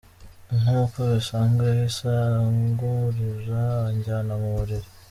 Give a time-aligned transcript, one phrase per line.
[0.59, 2.09] Nkuko bisanzwe yahise
[2.41, 4.89] ankurura anjyana mu buriri.